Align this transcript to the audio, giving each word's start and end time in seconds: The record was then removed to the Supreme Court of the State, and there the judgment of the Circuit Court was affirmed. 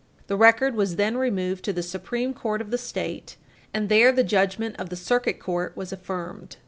The 0.25 0.35
record 0.35 0.73
was 0.73 0.95
then 0.95 1.15
removed 1.15 1.63
to 1.65 1.73
the 1.73 1.83
Supreme 1.83 2.33
Court 2.33 2.59
of 2.59 2.71
the 2.71 2.79
State, 2.79 3.35
and 3.71 3.87
there 3.87 4.11
the 4.11 4.23
judgment 4.23 4.75
of 4.79 4.89
the 4.89 4.95
Circuit 4.95 5.39
Court 5.39 5.77
was 5.77 5.93
affirmed. 5.93 6.55